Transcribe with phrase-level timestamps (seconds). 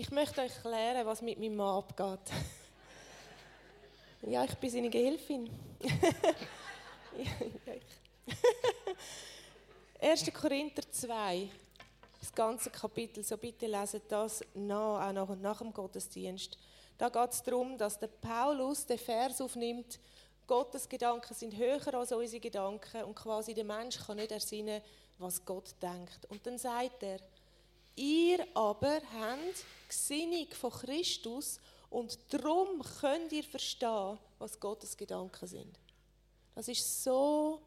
[0.00, 2.32] Ich möchte euch erklären, was mit meinem Mann abgeht.
[4.22, 5.50] ja, ich bin seine Gehilfin.
[10.00, 10.32] 1.
[10.32, 11.50] Korinther 2,
[12.18, 16.56] das ganze Kapitel, so bitte leset das nach, auch nach, nach dem Gottesdienst.
[16.96, 20.00] Da geht es darum, dass der Paulus den Vers aufnimmt,
[20.46, 24.80] Gottes Gedanken sind höher als unsere Gedanken und quasi der Mensch kann nicht ersinnen,
[25.18, 26.24] was Gott denkt.
[26.30, 27.18] Und dann sagt er,
[27.96, 35.78] ihr aber habt Gesinnung von Christus und darum könnt ihr verstehen, was Gottes Gedanken sind.
[36.54, 37.60] Das ist so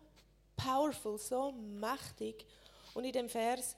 [0.55, 2.45] powerful, so mächtig.
[2.93, 3.75] Und in dem Vers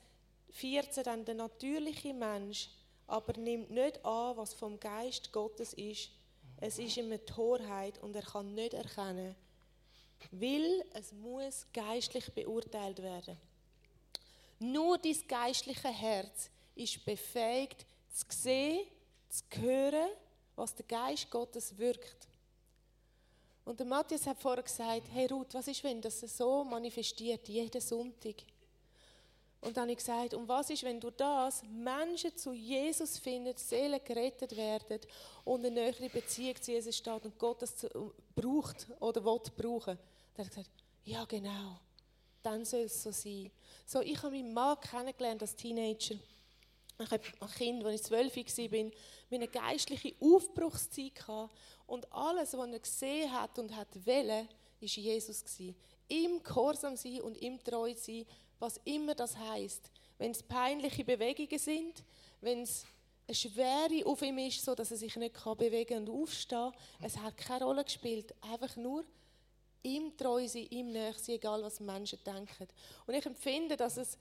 [0.52, 2.70] 14 dann der natürliche Mensch
[3.07, 6.09] aber nimmt nicht an, was vom Geist Gottes ist.
[6.57, 9.35] Es ist ihm eine Torheit und er kann nicht erkennen,
[10.32, 13.38] weil es muss geistlich beurteilt werden.
[14.59, 18.86] Nur dein geistliche Herz ist befähigt zu sehen,
[19.30, 20.09] zu hören,
[20.55, 22.27] was der Geist Gottes wirkt.
[23.66, 27.82] Und der Matthias hat vorher gesagt, hey Ruth, was ist, wenn das so manifestiert, jeden
[27.82, 28.35] Sonntag?
[29.60, 33.57] Und dann habe ich gesagt, und was ist, wenn durch das Menschen zu Jesus finden,
[33.57, 34.99] Seelen gerettet werden
[35.44, 37.88] und eine nähere Beziehung zu Jesus steht und Gott das
[38.35, 39.98] braucht oder will brauchen?
[40.35, 40.70] Dann hat er gesagt,
[41.05, 41.79] ja genau,
[42.46, 43.51] dann soll es so sein.
[43.85, 46.15] So, ich habe meinen Mann kennengelernt als Teenager.
[46.98, 48.91] Ich habe ein Kind, als ich zwölf war,
[49.32, 51.23] eine geistliche Aufbruchszeit.
[51.88, 55.43] Und alles, was er gesehen hat und hat wollen, war Jesus.
[56.07, 58.26] Im Gehorsam sein und im Treu sein
[58.60, 59.91] was immer das heißt.
[60.18, 62.04] Wenn es peinliche Bewegungen sind,
[62.41, 62.85] wenn es
[63.27, 67.18] eine Schwere auf ihm ist, so dass er sich nicht kann bewegen und aufstehen, es
[67.18, 68.34] hat keine Rolle gespielt.
[68.41, 69.03] Einfach nur
[69.86, 72.68] ihm treu sein, ihm näher sein, egal was Menschen denken.
[73.06, 74.18] Und ich empfinde, dass es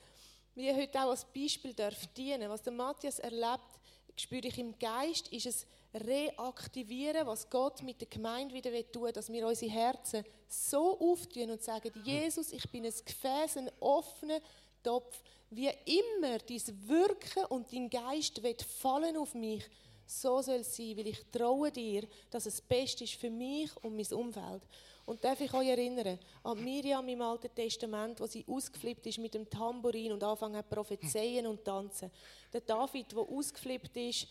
[0.55, 2.48] mir heute auch als Beispiel darf dienen.
[2.48, 3.81] Was der Matthias erlebt,
[4.17, 9.12] spüre ich im Geist, ist es reaktivieren, was Gott mit der Gemeinde wieder tun will,
[9.12, 14.41] dass wir unsere Herzen so auftun und sagen, Jesus, ich bin ein Gefäß, ein offener
[14.83, 19.64] Topf, wie immer dein Wirken und dein Geist wird fallen auf mich,
[20.07, 23.97] so soll es sein, weil ich traue dir, dass es best ist für mich und
[23.97, 24.63] mein Umfeld.
[25.07, 29.35] Und darf ich euch erinnern an Miriam im Alten Testament, wo sie ausgeflippt ist mit
[29.35, 32.11] dem Tambourin und anfangen zu prophezeien und tanzen.
[32.53, 34.27] Der David, der ausgeflippt ist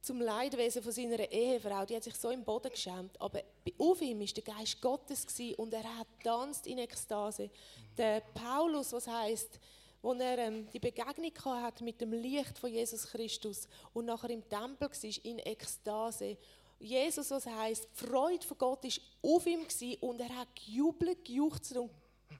[0.00, 3.20] zum Leidwesen von seiner Ehefrau, die hat sich so im Boden geschämt.
[3.20, 3.42] Aber
[3.78, 5.26] auf ihm ist der Geist Gottes
[5.56, 7.50] und er hat tanzt in Ekstase.
[7.96, 9.58] Der Paulus, was heißt,
[10.00, 14.48] wo er ähm, die Begegnung hat mit dem Licht von Jesus Christus und nachher im
[14.48, 16.36] Tempel war, in Ekstase.
[16.80, 19.66] Jesus, was heißt, die Freude von Gott ist auf ihm
[20.00, 21.90] und er hat gejubelt, gejuchzt und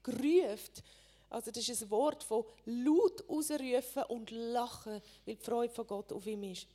[0.02, 0.82] gerufen.
[1.30, 6.12] Also das ist ein Wort von laut ausrufen und lachen, weil die Freude von Gott
[6.12, 6.66] auf ihm ist.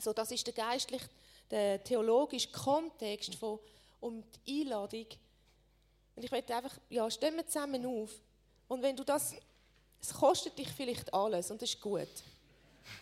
[0.00, 1.08] So, das ist der geistliche,
[1.50, 3.58] der theologische Kontext von,
[4.00, 5.06] um die Einladung.
[6.14, 8.10] Und ich möchte einfach, ja, wir zusammen auf.
[8.68, 9.34] Und wenn du das,
[10.00, 12.08] es kostet dich vielleicht alles und das ist gut.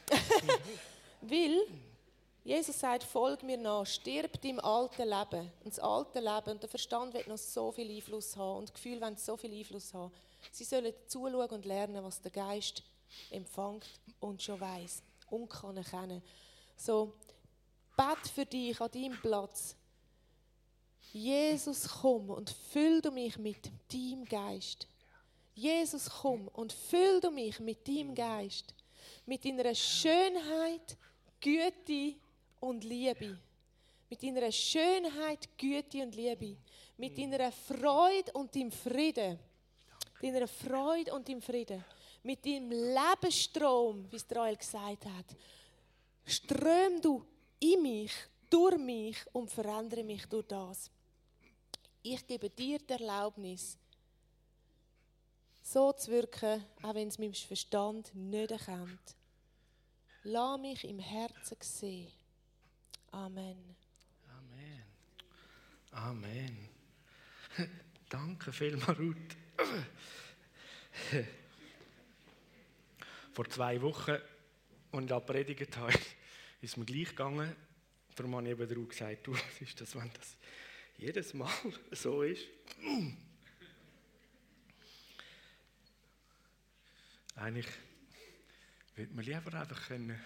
[1.21, 1.67] Weil
[2.45, 5.53] Jesus sagt, folg mir nach, stirb deinem alten Leben.
[5.63, 9.01] Und das alte Leben und der Verstand wird noch so viel Einfluss haben und Gefühl
[9.01, 10.13] wird so viel Einfluss haben.
[10.51, 12.83] Sie sollen zuschauen und lernen, was der Geist
[13.31, 13.87] empfängt
[14.19, 16.21] und schon weiß und kann erkennen.
[16.77, 17.13] So,
[17.97, 19.77] bet für dich an deinem Platz.
[21.13, 24.89] Jesus, komm und füll du mich mit deinem Geist.
[25.55, 28.75] Jesus, komm und füll du mich mit deinem Geist.
[29.27, 30.97] Mit deiner Schönheit,
[31.41, 32.17] Güte
[32.63, 33.39] und Liebe.
[34.11, 36.57] Mit deiner Schönheit, Güte und Liebe.
[36.97, 39.39] Mit deiner Freude und deinem Frieden.
[40.21, 41.85] Deiner Freude und deinem Frieden.
[42.23, 45.37] Mit deinem Lebensstrom, wie es Israel gesagt hat
[46.25, 47.25] ström du
[47.59, 48.13] in mich,
[48.49, 50.91] durch mich und verändere mich durch das.
[52.03, 53.77] Ich gebe dir die Erlaubnis,
[55.63, 59.17] so zu wirken, auch wenn es meinem Verstand nicht erkennt.
[60.25, 62.11] Lass mich im Herzen sehen.
[63.13, 63.77] Amen.
[64.27, 64.83] Amen.
[65.93, 66.69] Amen.
[68.09, 69.37] Danke vielmals, Ruth.
[73.35, 74.17] Vor zwei Wochen
[74.93, 75.93] und da predigt habe,
[76.63, 77.55] ist mir gleich gegangen.
[78.15, 80.37] Darum habe ich eben darauf gesagt, du, was ist das, wenn das
[80.97, 81.53] jedes Mal
[81.91, 82.47] so ist?
[87.37, 87.69] Eigentlich
[88.97, 90.19] würde man lieber einfach können,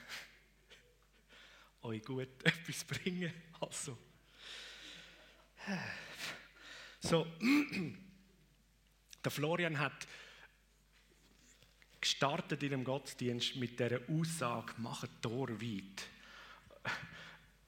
[1.87, 3.33] euch gut etwas bringen.
[3.61, 3.97] Also.
[7.01, 7.27] So,
[9.25, 10.07] der Florian hat
[12.01, 16.09] gestartet in dem Gottesdienst mit der Aussage, macht Tor weit.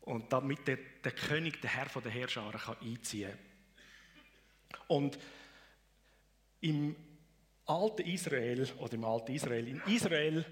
[0.02, 3.36] Und damit der, der König, der Herr von der Herrscharen, kann einziehen
[4.86, 5.18] Und
[6.60, 6.96] im
[7.66, 10.44] alten Israel, oder im alten Israel, in Israel,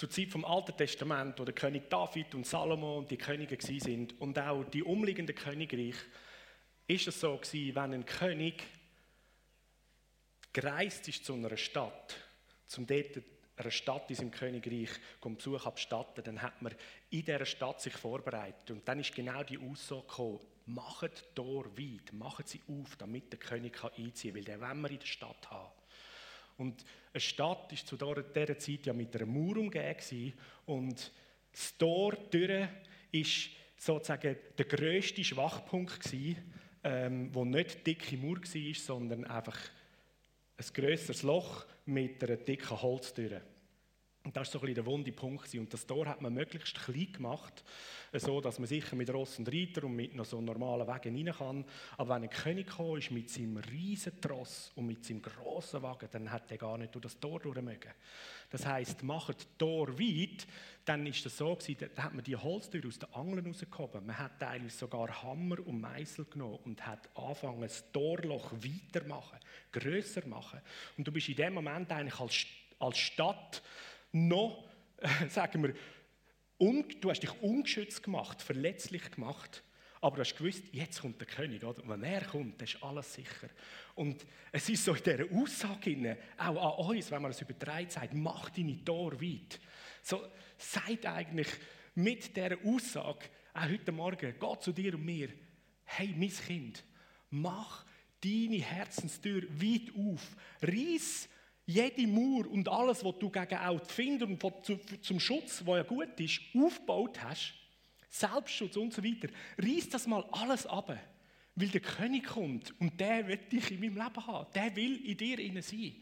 [0.00, 4.18] zur Zeit vom Alten Testament, wo der König David und Salomo und die Könige sind
[4.18, 6.06] und auch die umliegenden Königreiche,
[6.86, 8.62] ist es so gewesen, wenn ein König
[10.54, 12.16] gereist ist zu einer Stadt,
[12.66, 13.20] zum dort
[13.56, 14.88] einer Stadt in seinem Königreich
[15.20, 16.74] Besuch abstatten, dann hat man
[17.10, 18.70] in dieser Stadt sich vorbereitet.
[18.70, 23.38] Und dann ist genau die Aussage gekommen, macht Tor weit, macht sie auf, damit der
[23.38, 25.79] König einziehen kann, weil den wollen wir in der Stadt haben.
[26.60, 30.34] Und eine Stadt war zu dieser Zeit ja mit einer Mauer umgeben
[30.66, 31.10] und
[31.50, 32.68] das Tor durch
[33.10, 36.36] ist sozusagen der grösste Schwachpunkt gewesen,
[36.84, 39.58] ähm, wo nicht dicke Mauer war, sondern einfach
[40.58, 43.40] ein grösseres Loch mit einer dicken Holztür.
[44.22, 45.54] Das war so ein bisschen der wunde Punkt.
[45.54, 47.64] Und das Tor hat man möglichst klein gemacht,
[48.12, 51.34] so dass man sicher mit Ross und Reiter und mit noch so normalen Wegen rein
[51.34, 51.64] kann.
[51.96, 56.08] Aber wenn ein König kam, ist mit seinem riesen Tross und mit seinem grossen Wagen,
[56.12, 57.92] dann hat er gar nicht durch das Tor durch mögen.
[58.50, 60.46] Das heisst, macht das Tor weit,
[60.84, 64.04] dann ist das so gewesen, da hat man die Holztür aus den Angeln rausgehoben.
[64.04, 69.38] Man hat teilweise sogar Hammer und Meißel genommen und hat angefangen, das Torloch weitermachen,
[69.72, 70.60] grösser machen.
[70.98, 72.46] Und du bist in dem Moment eigentlich als,
[72.80, 73.62] als Stadt
[74.12, 74.68] noch,
[74.98, 75.74] äh, sagen wir,
[77.00, 79.62] du hast dich ungeschützt gemacht, verletzlich gemacht,
[80.02, 81.62] aber du hast gewusst, jetzt kommt der König.
[81.62, 81.86] Oder?
[81.86, 83.48] wenn er kommt, dann ist alles sicher.
[83.94, 88.14] Und es ist so in dieser Aussage, auch an uns, wenn man es übertreibt, sagt,
[88.14, 89.60] mach deine Tore weit.
[90.02, 90.22] So
[90.56, 91.48] sagt eigentlich
[91.94, 95.28] mit dieser Aussage, auch heute Morgen, Gott zu dir und mir,
[95.84, 96.84] hey, mein Kind,
[97.30, 97.84] mach
[98.22, 100.36] deine Herzenstür weit auf.
[100.62, 101.28] Reiss
[101.70, 104.42] jede Mauer und alles, was du gegen auch die Finger und
[105.02, 107.54] zum Schutz, der ja gut ist, aufgebaut hast,
[108.08, 109.28] Selbstschutz und so weiter,
[109.58, 110.96] reiß das mal alles ab.
[111.54, 114.46] Weil der König kommt und der will dich in meinem Leben haben.
[114.54, 115.94] Der will in dir innen sein.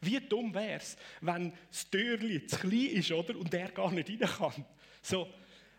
[0.00, 4.08] Wie dumm wäre es, wenn das Türchen zu klein ist oder, und der gar nicht
[4.08, 4.64] rein kann.
[5.02, 5.28] So,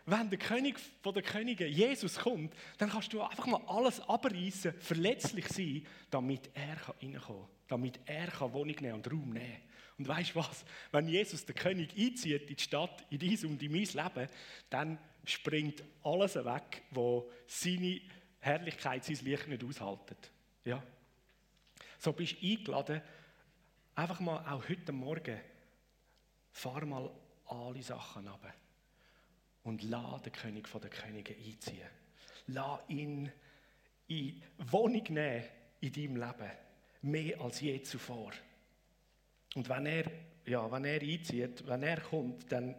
[0.06, 4.74] wenn der König von den Königen, Jesus, kommt, dann kannst du einfach mal alles abreißen,
[4.80, 7.55] verletzlich sein, damit er reinkommen kann.
[7.68, 9.62] Damit er Wohnung nehmen und Raum nehmen
[9.98, 10.64] Und weißt du was?
[10.92, 14.28] Wenn Jesus, der König, einzieht in die Stadt, in dies und in mein Leben,
[14.70, 18.00] dann springt alles weg, wo seine
[18.40, 20.30] Herrlichkeit, sein Licht nicht aushaltet.
[20.64, 20.82] Ja?
[21.98, 23.02] So bist du eingeladen,
[23.94, 25.40] einfach mal auch heute Morgen,
[26.52, 27.10] fahr mal
[27.46, 28.54] alle Sachen runter
[29.64, 31.88] und lass den König von den Königen einziehen.
[32.48, 33.30] Lass ihn
[34.06, 35.44] in Wohnung nehmen
[35.80, 36.50] in deinem Leben.
[37.06, 38.32] Mehr als je zuvor.
[39.54, 40.10] Und wenn er,
[40.44, 42.74] ja, wenn er einzieht, wenn er kommt, dann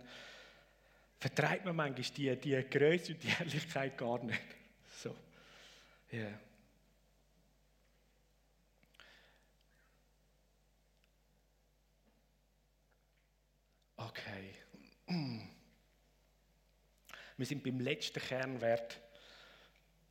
[1.17, 4.41] vertreibt man manchmal die, die Größe und die Herrlichkeit gar nicht.
[4.97, 5.15] So.
[6.11, 6.39] Yeah.
[13.95, 14.53] Okay.
[17.37, 18.99] Wir sind beim letzten Kernwert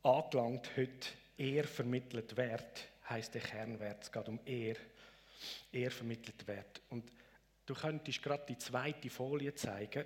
[0.01, 1.07] angelangt heute.
[1.37, 4.03] Ehr vermittelt Wert heißt der Kernwert.
[4.03, 4.75] Es geht um Ehr.
[5.71, 6.81] Ehr vermittelt Wert.
[6.89, 7.11] Und
[7.65, 10.05] du könntest gerade die zweite Folie zeigen.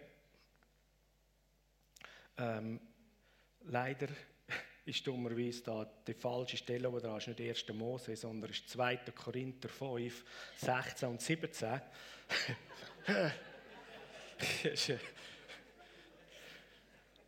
[2.37, 2.79] Ähm,
[3.63, 4.07] leider
[4.85, 7.67] ist dummerweise da die falsche Stelle, die da ist nicht 1.
[7.73, 8.97] Mose, sondern ist 2.
[9.15, 10.23] Korinther 5,
[10.57, 11.81] 16 und 17.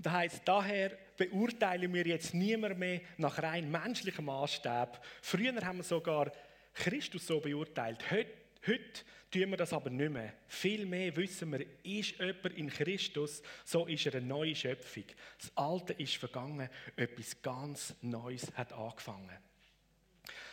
[0.03, 5.03] Das heißt, daher beurteilen wir jetzt niemand mehr nach rein menschlichem Maßstab.
[5.21, 6.31] Früher haben wir sogar
[6.73, 8.11] Christus so beurteilt.
[8.11, 8.31] Heute,
[8.67, 10.33] heute tun wir das aber nicht mehr.
[10.47, 15.05] Vielmehr wissen wir, ist jemand in Christus, so ist er eine neue Schöpfung.
[15.39, 19.37] Das Alte ist vergangen, etwas ganz Neues hat angefangen.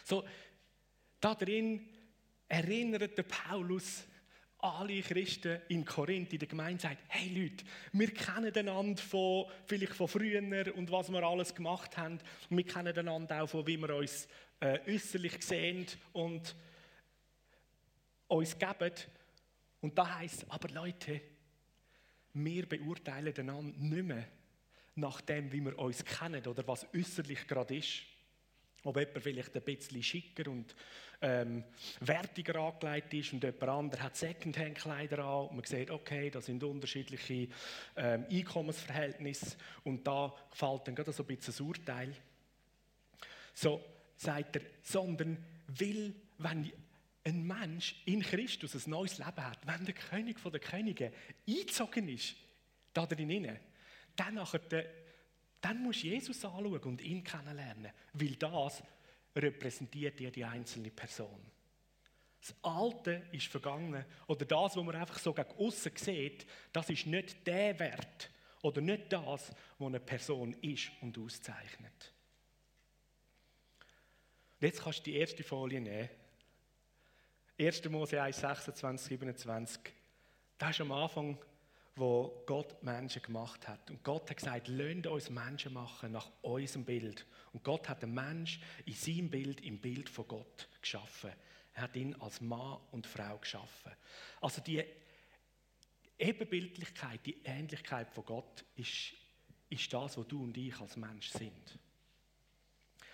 [0.04, 0.24] So,
[1.20, 1.88] da drin
[2.48, 4.04] erinnert der Paulus
[4.62, 9.94] alle Christen in Korinth, in der Gemeinde, sagen, hey Leute, wir kennen einander von, vielleicht
[9.94, 10.42] von früher
[10.74, 12.18] und was wir alles gemacht haben.
[12.48, 14.28] Und wir kennen einander auch von, wie wir uns
[14.60, 16.54] äh, äußerlich sehen und
[18.28, 18.92] uns geben.
[19.80, 21.20] Und da heißt aber Leute,
[22.34, 24.28] wir beurteilen einander nicht mehr
[24.96, 28.02] nach dem, wie wir uns kennen oder was äußerlich gerade ist.
[28.84, 30.74] Ob jemand vielleicht ein bisschen schicker und
[31.22, 31.64] ähm,
[32.00, 37.48] wertiger angelegt ist und jemand anderes hat Secondhand-Kleider an man sieht, okay, das sind unterschiedliche
[37.96, 42.14] ähm, Einkommensverhältnisse und da fällt dann gerade so ein bisschen das Urteil.
[43.52, 43.84] So
[44.16, 45.36] sagt er, sondern
[45.66, 46.72] will, wenn
[47.24, 51.12] ein Mensch in Christus ein neues Leben hat, wenn der König der Könige
[51.46, 52.34] eingezogen ist,
[52.92, 53.58] da drin,
[54.16, 54.60] dann, nachher,
[55.60, 58.82] dann musst Jesus anschauen und ihn kennenlernen, weil das
[59.36, 61.40] repräsentiert jede einzelne Person.
[62.40, 64.04] Das Alte ist vergangen.
[64.26, 68.30] Oder das, was man einfach so gegen außen sieht, das ist nicht der Wert
[68.62, 72.12] oder nicht das, was eine Person ist und auszeichnet.
[74.60, 76.10] Jetzt kannst du die erste Folie nehmen.
[77.58, 77.84] 1.
[77.90, 79.80] Mose 1, 26, 27.
[80.58, 81.38] Das ist am Anfang,
[81.96, 83.90] wo Gott Menschen gemacht hat.
[83.90, 87.26] Und Gott hat gesagt, lasst uns Menschen machen nach unserem Bild.
[87.52, 91.32] Und Gott hat den Mensch in seinem Bild, im Bild von Gott geschaffen.
[91.74, 93.92] Er hat ihn als Mann und Frau geschaffen.
[94.40, 94.84] Also die
[96.18, 99.12] Ebenbildlichkeit, die Ähnlichkeit von Gott ist,
[99.68, 101.78] ist das, was du und ich als Mensch sind.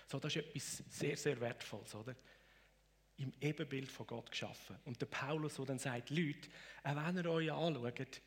[0.08, 2.14] So, das ist etwas sehr, sehr Wertvolles, oder?
[3.18, 4.76] Im Ebenbild von Gott geschaffen.
[4.84, 6.48] Und der Paulus, der dann sagt, Leute,
[6.84, 8.20] auch wenn ihr euch anschaut,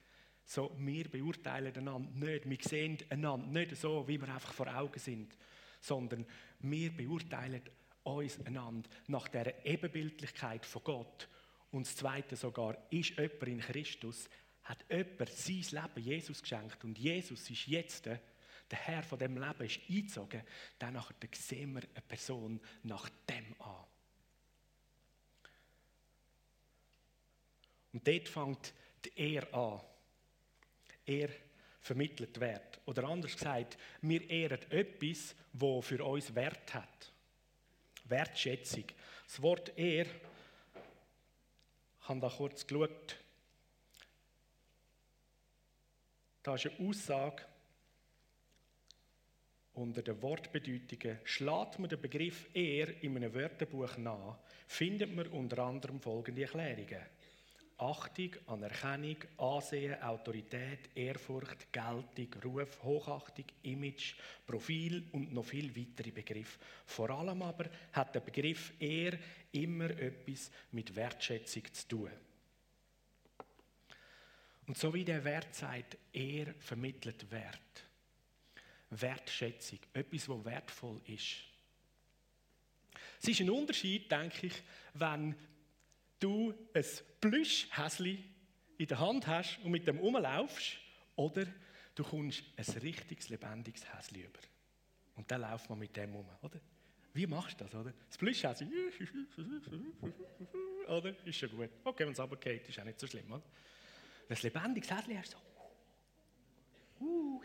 [0.49, 4.97] so, wir beurteilen einander nicht, wir sehen einander nicht so, wie wir einfach vor Augen
[4.97, 5.37] sind,
[5.79, 6.25] sondern
[6.61, 7.61] wir beurteilen
[8.01, 11.29] uns einander nach der Ebenbildlichkeit von Gott.
[11.69, 14.27] Und das Zweite sogar, ist jemand in Christus,
[14.63, 18.19] hat jemand sein Leben Jesus geschenkt und Jesus ist jetzt der
[18.71, 20.41] Herr von dem Leben ist eingezogen,
[20.79, 20.99] dann
[21.31, 23.85] sehen wir eine Person nach dem an.
[27.93, 28.73] Und dort fängt
[29.05, 29.81] die Ehre an.
[31.09, 31.29] Er
[31.81, 32.79] vermittelt Wert.
[32.85, 37.11] Oder anders gesagt, wir ehren etwas, das für uns Wert hat.
[38.05, 38.83] Wertschätzung.
[39.25, 43.17] Das Wort Ehr, ich habe da kurz geschaut,
[46.43, 47.43] da ist eine Aussage
[49.73, 51.19] unter den Wortbedeutungen.
[51.23, 54.37] Schlägt man den Begriff Ehr in einem Wörterbuch nach,
[54.67, 57.05] findet man unter anderem folgende Erklärungen.
[57.79, 66.59] Achtung, Anerkennung, Ansehen, Autorität, Ehrfurcht, Geltung, Ruf, Hochachtung, Image, Profil und noch viele weitere Begriffe.
[66.85, 69.17] Vor allem aber hat der Begriff Ehr
[69.53, 72.11] immer etwas mit Wertschätzung zu tun.
[74.67, 77.85] Und so wie der Wert sagt, Ehr vermittelt Wert.
[78.89, 81.37] Wertschätzung, etwas, was wertvoll ist.
[83.21, 84.53] Es ist ein Unterschied, denke ich,
[84.93, 85.35] wenn
[86.19, 86.85] du ein
[87.21, 88.23] Plüschhäsli
[88.77, 90.77] in der Hand hast und mit dem rumlaufst,
[91.15, 91.45] oder
[91.95, 94.39] du kommst ein richtiges, lebendiges Häsli über.
[95.15, 96.59] Und dann läuft man mit dem um, oder?
[97.13, 97.93] Wie machst du das, oder?
[98.07, 98.67] Das Plüschhäsli,
[100.87, 101.25] oder?
[101.25, 101.69] Ist schon gut.
[101.83, 103.43] Okay, wenn es runtergeht, ist auch nicht so schlimm, oder?
[104.29, 105.37] Ein lebendiges Häsli hast so,
[107.01, 107.41] uh,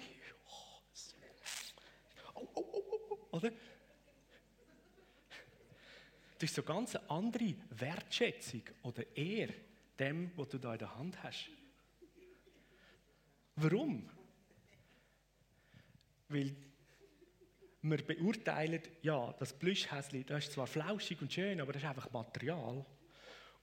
[2.35, 3.51] oh, oh, oh, oder?
[6.39, 9.49] Das ist so ganz andere Wertschätzung oder eher
[9.99, 11.49] dem, was du da in der Hand hast.
[13.57, 14.09] Warum?
[16.29, 16.57] Weil
[17.83, 22.11] wir beurteilen, ja, das Plüschhäschen, das ist zwar flauschig und schön, aber das ist einfach
[22.11, 22.85] Material.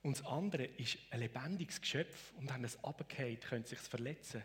[0.03, 4.43] Und das andere ist ein lebendiges Geschöpf und wenn es runterfällt, könnte es sich verletzen.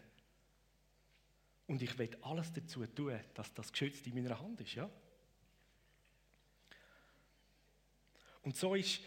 [1.66, 4.88] Und ich will alles dazu tun, dass das geschützt in meiner Hand ist, ja?
[8.46, 9.00] Und so ist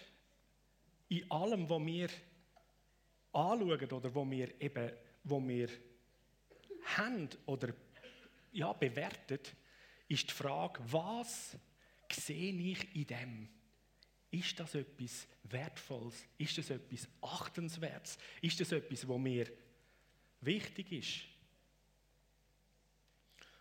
[1.07, 2.09] in allem, was wir
[3.31, 4.91] anschauen oder wo wir eben,
[5.23, 5.69] wo wir
[6.97, 7.73] haben oder
[8.51, 9.55] ja, bewertet,
[10.09, 11.57] ist die Frage, was
[12.11, 13.49] sehe ich in dem?
[14.29, 16.25] Ist das etwas Wertvolles?
[16.37, 18.17] Ist das etwas Achtenswertes?
[18.41, 19.49] Ist das etwas, was mir
[20.41, 21.21] wichtig ist?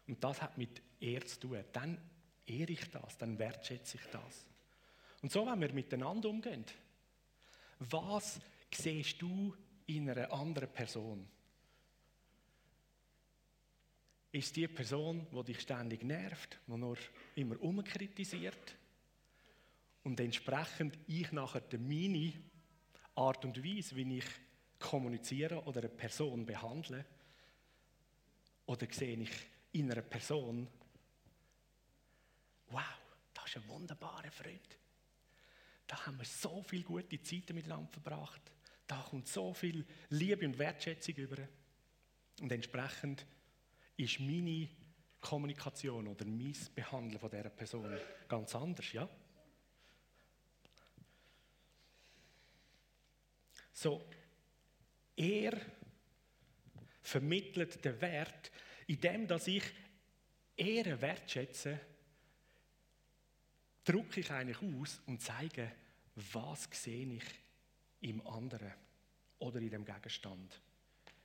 [0.08, 1.64] Und das hat mit Ehr zu tun.
[1.72, 2.00] Dann
[2.46, 4.48] ehre ich das, dann wertschätze ich das.
[5.22, 6.64] Und so, wenn wir miteinander umgehen,
[7.80, 8.40] was
[8.72, 9.54] siehst du
[9.86, 11.28] in einer anderen Person?
[14.30, 16.98] Ist die Person, die dich ständig nervt, die nur
[17.34, 18.76] immer umkritisiert
[20.04, 22.32] und entsprechend ich nachher meine
[23.14, 24.26] Art und Weise, wie ich
[24.78, 27.04] kommuniziere oder eine Person behandle,
[28.66, 29.30] oder sehe ich
[29.72, 30.68] in einer Person,
[32.70, 32.82] wow,
[33.34, 34.78] das ist ein wunderbarer Freund.
[35.88, 38.42] Da haben wir so viele gute Zeiten miteinander verbracht.
[38.86, 41.48] Da kommt so viel Liebe und Wertschätzung über.
[42.40, 43.26] Und entsprechend
[43.96, 44.68] ist meine
[45.20, 49.08] Kommunikation oder mein Behandeln von dieser Person ganz anders, ja?
[53.72, 54.08] So,
[55.16, 55.58] er
[57.00, 58.52] vermittelt den Wert,
[58.86, 59.62] indem dass ich
[60.56, 61.80] Ehre wertschätze,
[63.88, 65.72] drücke ich eigentlich aus und zeige,
[66.14, 67.24] was sehe ich
[68.00, 68.72] im anderen
[69.38, 70.60] oder in dem Gegenstand?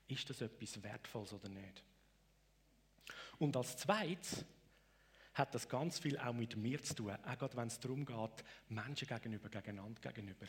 [0.07, 1.83] Ist das etwas Wertvolles oder nicht?
[3.39, 4.45] Und als zweites
[5.33, 8.43] hat das ganz viel auch mit mir zu tun, auch gerade wenn es darum geht,
[8.69, 10.45] Menschen gegenüber, gegeneinander gegenüber.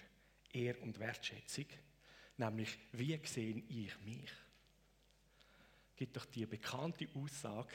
[0.53, 1.67] Ehr und Wertschätzung.
[2.37, 4.31] Nämlich, wie sehe ich mich?
[5.97, 7.75] Gibt doch die bekannte Aussage,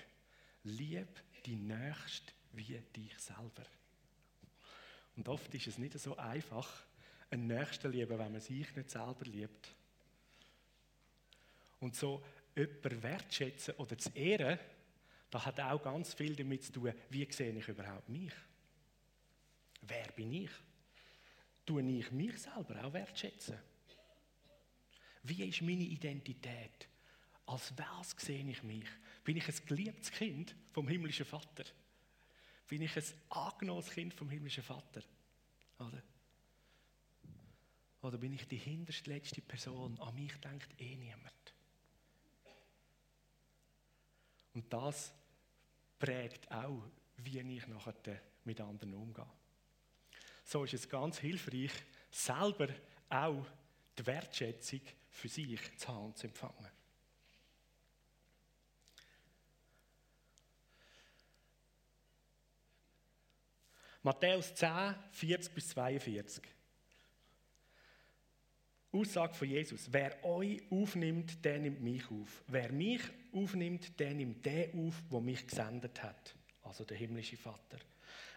[0.63, 3.65] lieb die Nächste wie dich selber.
[5.19, 6.85] Und oft ist es nicht so einfach,
[7.29, 9.75] einen Nächsten lieben, wenn man sich nicht selber liebt.
[11.81, 12.23] Und so
[12.55, 14.57] jemanden wertschätzen oder zu ehren,
[15.29, 18.31] das hat auch ganz viel damit zu tun, wie sehe ich überhaupt mich?
[19.81, 20.51] Wer bin ich?
[21.65, 23.59] Tue ich mich selber auch wertschätzen?
[25.23, 26.87] Wie ist meine Identität?
[27.45, 28.87] Als was sehe ich mich?
[29.25, 31.65] Bin ich ein geliebtes Kind vom himmlischen Vater?
[32.69, 35.01] Bin ich ein angenommenes Kind vom himmlischen Vater?
[35.79, 36.01] Oder?
[38.03, 39.99] Oder bin ich die hinterste letzte Person?
[39.99, 41.33] An mich denkt eh niemand.
[44.53, 45.11] Und das
[45.97, 46.83] prägt auch,
[47.17, 49.25] wie ich nachher mit anderen umgehe.
[50.45, 51.71] So ist es ganz hilfreich,
[52.11, 52.69] selber
[53.09, 53.45] auch
[53.97, 56.78] die Wertschätzung für sich zu haben zu empfangen.
[64.01, 66.43] Matthäus 10, 40 bis 42.
[68.91, 69.87] Aussage von Jesus.
[69.91, 72.43] Wer euch aufnimmt, der nimmt mich auf.
[72.47, 73.01] Wer mich
[73.33, 76.35] aufnimmt, der nimmt den auf, der mich gesendet hat.
[76.63, 77.77] Also der himmlische Vater.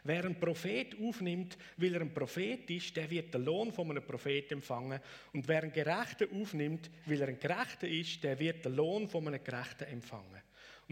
[0.05, 4.05] Wer einen Prophet aufnimmt, weil er ein Prophet ist, der wird den Lohn von einem
[4.05, 5.01] Prophet empfangen.
[5.33, 9.29] Und wer einen Gerechten aufnimmt, weil er ein Gerechter ist, der wird den Lohn von
[9.29, 10.43] einem Gerechten empfangen.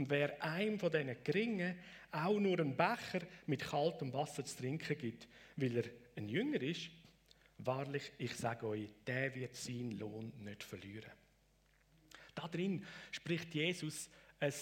[0.00, 1.76] Und wer einem von diesen Geringen
[2.10, 5.84] auch nur einen Becher mit kaltem Wasser zu trinken gibt, weil er
[6.16, 6.90] ein Jünger ist,
[7.58, 11.10] wahrlich, ich sage euch, der wird seinen Lohn nicht verlieren.
[12.34, 14.54] Da drin spricht Jesus ein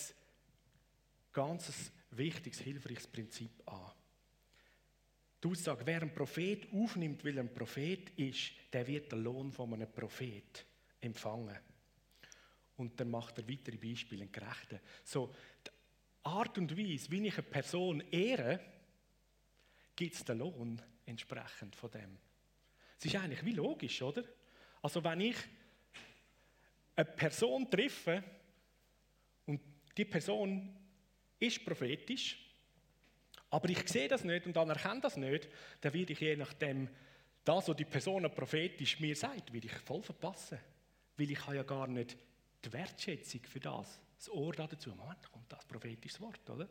[1.33, 3.93] ganz wichtiges, hilfreiches Prinzip an.
[5.45, 9.53] Die Aussage, wer einen Prophet aufnimmt, weil er ein Prophet ist, der wird den Lohn
[9.53, 10.67] von einem Prophet
[11.01, 11.57] empfangen.
[12.79, 14.81] Und dann macht er weitere Beispiele, einen Gerechten.
[15.05, 15.35] So,
[15.67, 15.71] die
[16.23, 18.61] Art und Weise, wie ich eine Person ehre,
[19.97, 22.17] gibt es den Lohn entsprechend von dem.
[22.97, 24.25] Es ist eigentlich wie logisch, oder?
[24.81, 25.37] Also wenn ich
[26.95, 28.23] eine Person treffe
[29.47, 29.61] und
[29.97, 30.77] die Person
[31.39, 32.39] ist prophetisch,
[33.51, 35.49] aber ich sehe das nicht und anerkenne das nicht,
[35.81, 36.89] dann werde ich je nachdem,
[37.45, 40.59] das, was die Person prophetisch mir sagt, werde ich voll verpassen.
[41.17, 42.17] Weil ich ja gar nicht
[42.65, 44.91] die Wertschätzung für das, das Ohr dazu.
[44.91, 46.69] Moment, kommt das prophetische Wort, oder?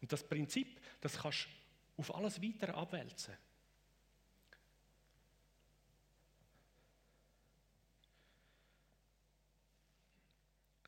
[0.00, 3.34] Und das Prinzip, das kannst du auf alles weitere abwälzen.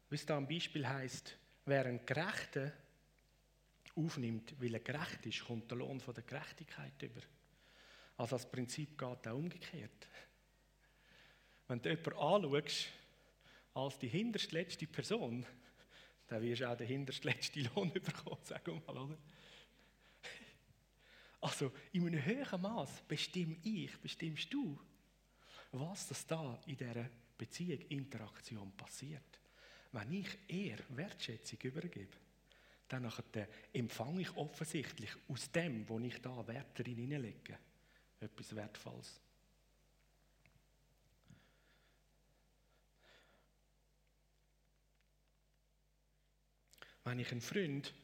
[0.08, 2.72] Wie es da am Beispiel heißt, wer einen Gerechten
[3.96, 7.20] aufnimmt, weil er gerecht ist, kommt der Lohn von der Gerechtigkeit über.
[8.18, 10.06] Also das Prinzip geht auch umgekehrt.
[11.68, 12.88] Wenn du jemanden anschaust,
[13.76, 15.44] als die hinterstletzte Person,
[16.28, 19.18] dann wirst du auch den hinterstletzten Lohn bekommen, sagen wir mal, oder?
[21.42, 24.78] Also in einem höheren Maß bestimme ich, bestimmst du,
[25.72, 29.40] was das da in dieser Beziehung, Interaktion passiert.
[29.92, 32.16] Wenn ich eher Wertschätzung übergebe,
[32.88, 33.12] dann
[33.74, 37.58] empfange ich offensichtlich aus dem, wo ich da Wert drin hineinlege,
[38.20, 39.20] etwas Wertvolles.
[47.06, 47.94] Wenn ich einen Freund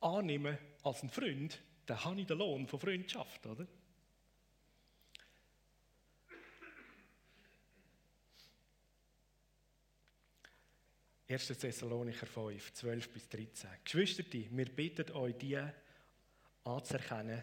[0.00, 3.66] annehme als einen Freund, dann habe ich den Lohn von Freundschaft, oder?
[11.28, 11.46] 1.
[11.46, 13.68] Thessalonicher 5, 12 bis 13.
[13.84, 15.62] Geschwister, wir bitten euch, die
[16.64, 17.42] anzuerkennen,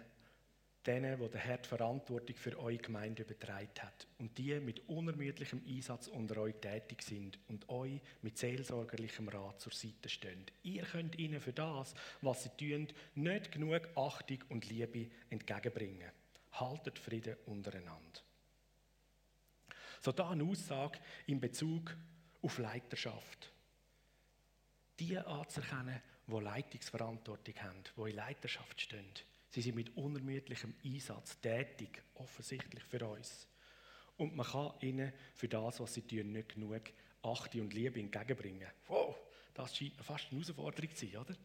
[0.88, 5.62] denen, wo der Herr die Verantwortung für eure Gemeinde übertragen hat und die mit unermüdlichem
[5.68, 10.46] Einsatz unter euch tätig sind und euch mit seelsorgerlichem Rat zur Seite stehen.
[10.64, 16.12] Ihr könnt ihnen für das, was sie tun, nicht genug Achtung und Liebe entgegenbringen.
[16.54, 18.22] Haltet Frieden untereinander.
[20.02, 21.96] So da eine Aussage in Bezug
[22.42, 23.52] auf Leiterschaft
[25.00, 29.06] die anzuerkennen, die Leitungsverantwortung haben, die in Leiterschaft stehen.
[29.56, 33.48] Sie sind mit unermüdlichem Einsatz tätig, offensichtlich für uns.
[34.18, 36.82] Und man kann ihnen für das, was sie tun, nicht genug
[37.22, 38.68] Achtung und Liebe entgegenbringen.
[38.90, 39.16] Wow,
[39.54, 41.36] das scheint fast eine Herausforderung zu sein, oder?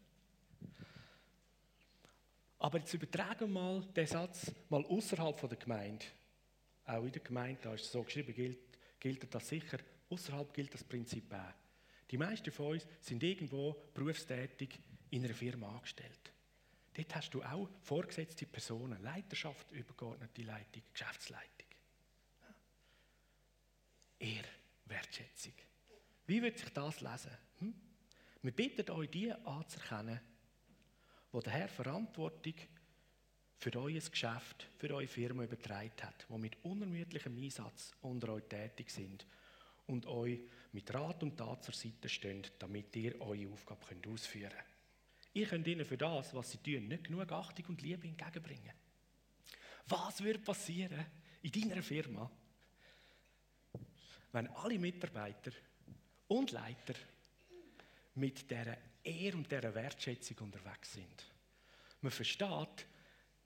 [2.58, 6.04] Aber jetzt übertragen wir mal den Satz mal außerhalb der Gemeinde,
[6.86, 8.58] auch in der Gemeinde, da ist es so geschrieben, gilt,
[8.98, 9.78] gilt das sicher.
[10.08, 11.54] Außerhalb gilt das Prinzip auch.
[12.10, 16.32] Die meisten von uns sind irgendwo berufstätig in einer Firma angestellt.
[16.92, 21.68] Dort hast du auch vorgesetzte Personen, Leiterschaft, übergeordnete Leitung, Geschäftsleitung.
[24.18, 24.44] Ehr,
[24.86, 25.54] Wertschätzung.
[26.26, 27.36] Wie wird sich das lesen?
[27.60, 27.74] Hm?
[28.42, 30.20] Wir bitten euch, die anzuerkennen,
[31.32, 32.54] wo der Herr Verantwortung
[33.56, 38.90] für euer Geschäft, für eure Firma übertragen hat, die mit unermüdlichem Einsatz unter euch tätig
[38.90, 39.26] sind
[39.86, 40.40] und euch
[40.72, 44.69] mit Rat und Tat zur Seite stehen, damit ihr eure Aufgabe ausführen könnt.
[45.32, 48.72] Ihr könnt ihnen für das, was sie tun, nicht genug Achtung und Liebe entgegenbringen.
[49.86, 51.06] Was würde passieren
[51.42, 52.30] in deiner Firma,
[54.32, 55.52] wenn alle Mitarbeiter
[56.28, 56.94] und Leiter
[58.14, 61.26] mit dieser Ehre und dieser Wertschätzung unterwegs sind?
[62.00, 62.86] Man versteht,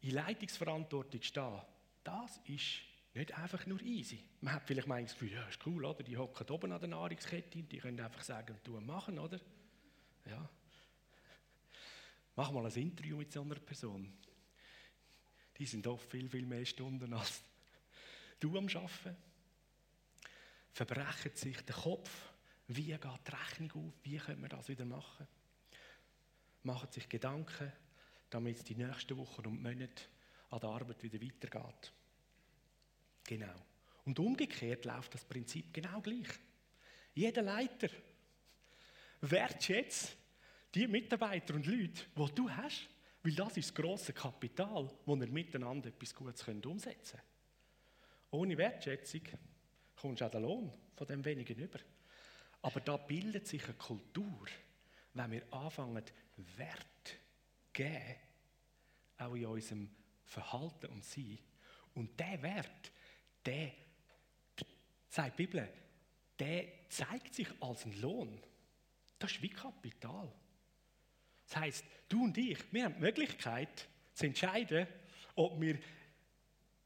[0.01, 1.61] in Leitungsverantwortung stehen,
[2.03, 2.83] das ist
[3.15, 4.23] nicht einfach nur easy.
[4.41, 6.03] Man hat vielleicht mal das Gefühl, ja, ist cool, oder?
[6.03, 9.41] Die hocken oben an der Nahrungskette, die können einfach sagen, tun, machen, oder?
[10.27, 10.49] Ja.
[12.37, 14.13] Mach mal ein Interview mit so einer Person.
[15.57, 17.43] Die sind oft viel, viel mehr Stunden als
[18.41, 19.17] du am Arbeiten.
[20.73, 22.11] Verbrechen sich den Kopf.
[22.67, 23.93] Wie geht die Rechnung auf?
[24.03, 25.29] Wie können wir das wieder machen?
[26.65, 27.73] Machen sich Gedanken,
[28.31, 30.05] damit es die nächsten Wochen und Monate
[30.51, 31.93] an der Arbeit wieder weitergeht.
[33.25, 33.55] Genau.
[34.05, 36.29] Und umgekehrt läuft das Prinzip genau gleich.
[37.15, 37.89] Jeder Leiter
[39.21, 40.17] wertschätzt
[40.75, 42.89] die Mitarbeiter und Leute, die du hast,
[43.23, 47.35] weil das ist das grosse Kapital, wo wir miteinander etwas Gutes umsetzen können.
[48.31, 49.23] Ohne Wertschätzung
[49.97, 51.79] kommst du auch den Lohn von dem wenigen über.
[52.63, 54.47] Aber da bildet sich eine Kultur,
[55.15, 56.03] wenn wir anfangen,
[56.57, 57.15] Wert zu
[57.73, 58.17] geben,
[59.19, 59.91] auch in unserem
[60.25, 61.39] Verhalten und Sein.
[61.95, 62.93] Und der Wert,
[63.47, 63.73] der,
[65.09, 65.69] sagt die Bibel,
[66.39, 68.41] der zeigt sich als ein Lohn.
[69.19, 70.33] Das ist wie Kapital.
[71.49, 74.87] Das heißt, du und ich, wir haben die Möglichkeit zu entscheiden,
[75.35, 75.79] ob wir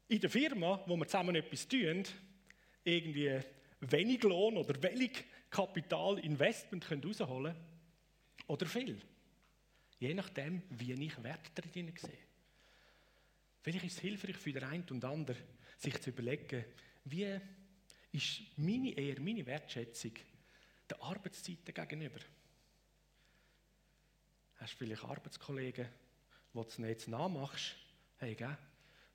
[0.07, 2.03] in der Firma, wo wir zusammen etwas tun,
[2.83, 3.39] irgendwie
[3.81, 7.65] wenig Lohn oder wenig Kapitalinvestment herausholen können
[8.47, 9.01] oder viel.
[9.99, 12.17] Je nachdem, wie ich Wert darin sehe.
[13.61, 15.41] Vielleicht ist es hilfreich für den einen und anderen,
[15.77, 16.65] sich zu überlegen,
[17.05, 17.39] wie
[18.11, 20.13] ist meine Ehre, meine Wertschätzung
[20.89, 22.19] der Arbeitszeiten gegenüber.
[24.59, 25.87] Hast vielleicht Arbeitskollegen,
[26.53, 27.75] die du nicht nachmachst?
[28.17, 28.57] Hey, gell?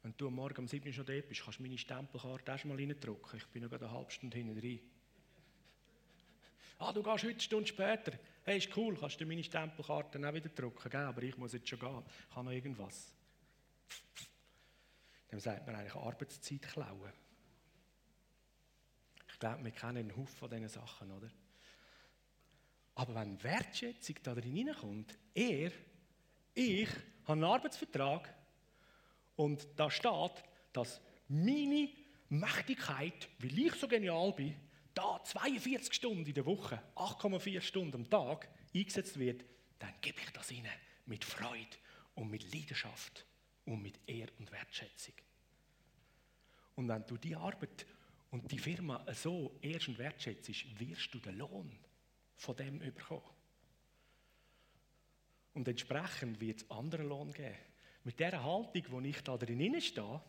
[0.03, 2.77] Wenn du Morgen um 7 Uhr schon da bist, kannst du meine Stempelkarte erst mal
[2.77, 3.39] reindrücken.
[3.39, 4.81] Ich bin noch eine halbe Stunde hinten drin.
[6.79, 8.19] Ah, du gehst heute eine Stunde später.
[8.43, 11.01] Hey, ist cool, kannst du meine Stempelkarte auch wieder drucken, gell?
[11.01, 12.03] aber ich muss jetzt schon gehen.
[12.29, 13.13] Ich habe noch irgendwas.
[15.29, 17.13] Dann sagt man eigentlich Arbeitszeit klauen.
[19.29, 21.31] Ich glaube, wir kennen einen Haufen von diesen Sachen, oder?
[22.95, 25.73] Aber wenn Wertschätzung da drin hineinkommt, er,
[26.55, 26.89] ich
[27.25, 28.33] habe einen Arbeitsvertrag
[29.37, 31.89] und da steht, dass meine
[32.29, 34.55] Mächtigkeit, weil ich so genial bin,
[34.95, 39.45] da 42 Stunden in der Woche, 8,4 Stunden am Tag eingesetzt wird,
[39.79, 40.71] dann gebe ich das ihnen
[41.07, 41.77] mit Freude
[42.15, 43.27] und mit Leidenschaft
[43.65, 45.15] und mit Ehr und Wertschätzung.
[46.77, 47.87] Und wenn du die Arbeit
[48.31, 51.77] und die Firma so ehrst und wertschätzt, wirst du den Lohn
[52.37, 53.23] von dem bekommen.
[55.55, 57.57] Und entsprechend wird es anderen Lohn geben.
[58.03, 60.21] Mit dieser Haltung, wo ich da drin stehe,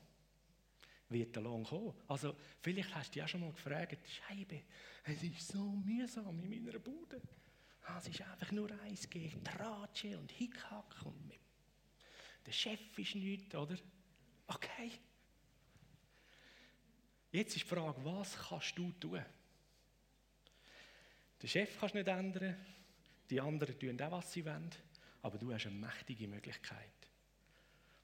[1.10, 1.94] wird der Lohn kommen.
[2.08, 4.62] Also, vielleicht hast du dich auch schon mal gefragt, Scheibe,
[5.04, 7.22] es ist so mühsam in meiner Bude.
[7.84, 11.40] Ah, es ist einfach nur eins gegen Tratsche und Hickhack und mit.
[12.46, 13.78] der Chef ist nichts, oder?
[14.48, 14.92] Okay.
[17.32, 19.24] Jetzt ist die Frage, was kannst du tun?
[21.42, 22.56] Den Chef kannst du nicht ändern,
[23.30, 24.70] die anderen tun auch, was sie wollen,
[25.22, 26.92] aber du hast eine mächtige Möglichkeit.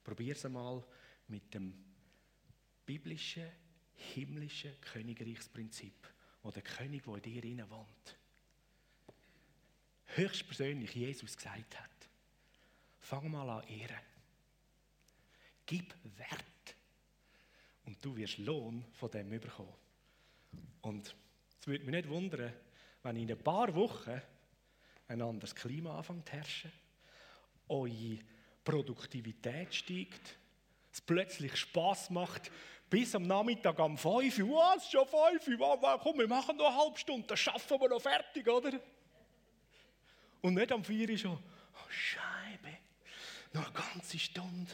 [0.04, 0.84] Probier es einmal
[1.28, 1.74] mit dem
[2.86, 3.48] biblischen,
[3.94, 6.08] himmlischen Königreichsprinzip,
[6.44, 8.18] wo der König, der in dir innen wohnt,
[10.16, 11.90] höchstpersönlich Jesus gesagt hat.
[13.00, 14.02] Fang mal an ehren.
[15.66, 16.76] Gib Wert.
[17.86, 19.74] Und du wirst Lohn von dem bekommen.
[20.82, 21.16] Und
[21.60, 22.54] es würde mich nicht wundern,
[23.04, 24.22] wenn in ein paar Wochen
[25.08, 26.72] ein anderes Klima anfängt zu herrschen,
[27.68, 28.20] eure
[28.64, 30.38] Produktivität steigt,
[30.92, 32.52] es plötzlich Spaß macht,
[32.90, 36.78] bis am Nachmittag um 5 Uhr, was, schon 5 Uhr, komm, wir machen noch eine
[36.78, 38.80] halbe Stunde, dann schaffen wir noch fertig, oder?
[40.42, 42.78] Und nicht am 4 Uhr schon, oh Scheibe,
[43.54, 44.72] noch eine ganze Stunde,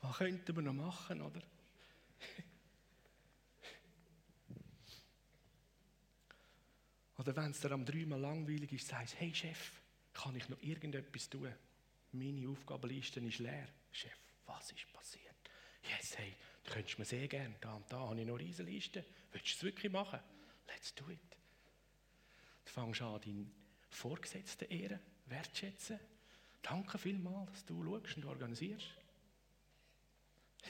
[0.00, 1.40] was könnten wir noch machen, oder?
[7.22, 9.70] Oder wenn es dir am dreimal langweilig ist, sagst du, hey Chef,
[10.12, 11.54] kann ich noch irgendetwas tun?
[12.10, 13.68] Meine Aufgabenliste ist leer.
[13.92, 15.36] Chef, was ist passiert?
[15.88, 19.04] Yes, hey, du könntest mir sehr gerne, da und da habe ich noch eine Riesenliste.
[19.30, 20.18] Willst du es wirklich machen?
[20.66, 21.20] Let's do it.
[22.64, 23.54] Du fängst an, deinen
[23.88, 26.00] Vorgesetzten ehren, wertschätzen.
[26.60, 28.96] Danke vielmals, dass du schaust und organisierst.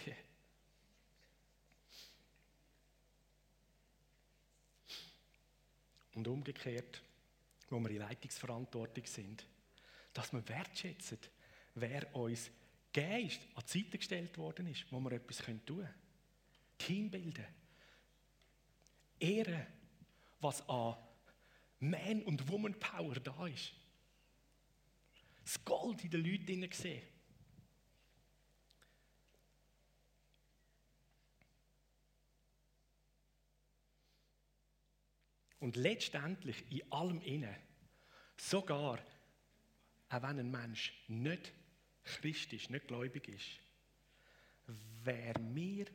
[6.14, 7.02] Und umgekehrt,
[7.70, 9.46] wo wir in Leitungsverantwortung sind,
[10.12, 11.18] dass wir wertschätzen,
[11.74, 12.50] wer uns
[12.92, 15.88] gegeben an die Seite gestellt worden ist, wo wir etwas tun können.
[16.76, 17.46] Team bilden.
[19.18, 19.66] Ehren,
[20.40, 20.96] was an
[21.80, 23.72] Man- und Woman-Power da ist.
[25.44, 27.02] Das Gold in den Leuten sehen.
[35.62, 37.56] Und letztendlich in allem inne,
[38.36, 38.98] sogar
[40.08, 41.52] auch wenn ein Mensch nicht
[42.02, 43.60] christlich, nicht gläubig ist,
[45.04, 45.86] wer mir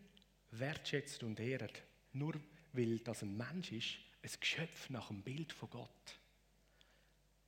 [0.52, 2.36] wertschätzt und ehrt, nur
[2.72, 6.20] weil das ein Mensch ist, ein Geschöpf nach dem Bild von Gott.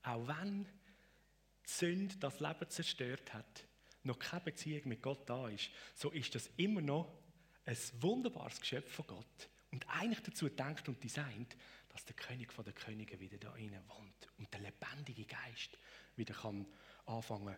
[0.03, 3.63] Auch wenn die Sünde das Leben zerstört hat,
[4.03, 7.17] noch keine Beziehung mit Gott da ist, so ist das immer noch
[7.63, 11.55] ein wunderbares Geschöpf von Gott und eigentlich dazu denkt und designt,
[11.89, 15.77] dass der König von den Königen wieder da innen wohnt und der lebendige Geist
[16.15, 16.65] wieder kann
[17.05, 17.55] anfangen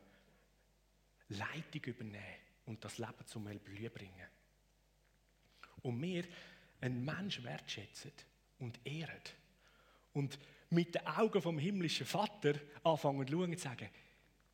[1.30, 4.28] Leitung übernehmen und das Leben zum Erblühen bringen.
[5.82, 6.26] Und wir
[6.82, 8.12] einen Menschen wertschätzen
[8.60, 9.22] und ehren
[10.14, 10.38] und
[10.70, 13.90] mit den Augen vom himmlischen Vater anfangen zu schauen und sagen,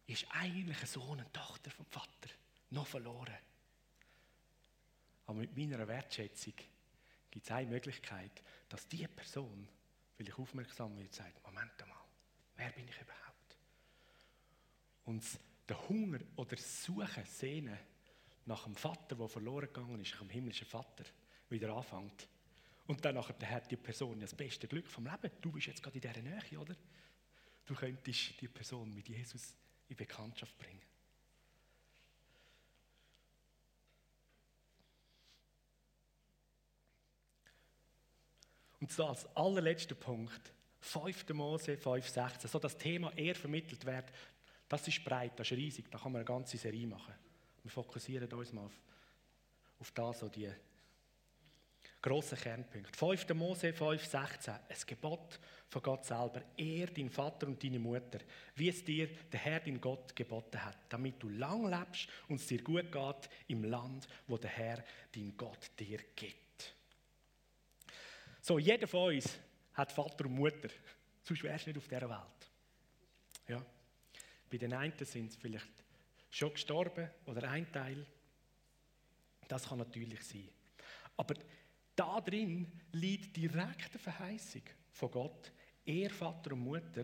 [0.07, 2.29] ist eigentlich ein Sohn und Tochter vom Vater
[2.71, 3.37] noch verloren.
[5.25, 6.53] Aber mit meiner Wertschätzung
[7.37, 9.69] gibt es eine Möglichkeit, dass diese Person,
[10.17, 12.03] weil ich aufmerksam wird, sagt, Moment einmal,
[12.55, 13.57] wer bin ich überhaupt?
[15.05, 15.23] Und
[15.69, 17.77] der Hunger oder das Suchen, Sehnen
[18.45, 21.03] nach dem Vater, der verloren gegangen ist, nach dem himmlischen Vater,
[21.49, 22.27] wieder anfängt.
[22.87, 25.29] Und dann hat die Person das beste Glück vom Leben.
[25.39, 26.75] Du bist jetzt gerade in dieser Nähe, oder?
[27.65, 29.55] Du könntest die Person mit Jesus
[29.89, 30.81] in Bekanntschaft bringen.
[38.79, 41.29] Und so als allerletzter Punkt, 5.
[41.29, 44.05] Mose 5,16, so das Thema eher vermittelt wird,
[44.69, 47.13] das ist breit, das ist riesig, da kann man eine ganze Serie machen.
[47.63, 48.79] Wir fokussieren uns mal auf,
[49.79, 50.49] auf das, so die
[52.01, 52.97] grossen Kernpunkte.
[52.97, 53.29] 5.
[53.33, 56.41] Mose 5,16, ein Gebot von Gott selber.
[56.55, 58.19] Ehr deinen Vater und deine Mutter,
[58.55, 62.47] wie es dir der Herr, dein Gott, geboten hat, damit du lang lebst und es
[62.47, 66.46] dir gut geht im Land, wo der Herr, dein Gott, dir gibt.
[68.47, 69.37] So, jeder von uns
[69.73, 70.69] hat Vater und Mutter.
[71.21, 72.51] Sonst wärst du nicht auf dieser Welt.
[73.45, 73.65] Ja.
[74.49, 75.83] Bei den einen sind sie vielleicht
[76.29, 78.05] schon gestorben oder ein Teil.
[79.49, 80.47] Das kann natürlich sein.
[81.17, 81.35] Aber
[81.93, 85.51] da drin liegt direkte Verheißung von Gott,
[85.83, 87.03] er Vater und Mutter.